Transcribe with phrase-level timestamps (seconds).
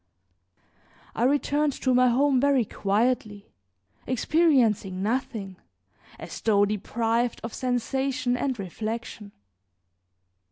[1.13, 3.51] I returned to my home very quietly,
[4.07, 5.57] experiencing nothing,
[6.17, 9.31] as though deprived of sensation and reflection.